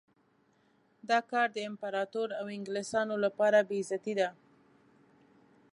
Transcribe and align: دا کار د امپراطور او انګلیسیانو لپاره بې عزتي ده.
دا 1.09 1.19
کار 1.31 1.47
د 1.53 1.57
امپراطور 1.69 2.29
او 2.39 2.45
انګلیسیانو 2.55 3.15
لپاره 3.25 3.57
بې 3.69 3.77
عزتي 3.81 4.13
ده. 4.19 4.29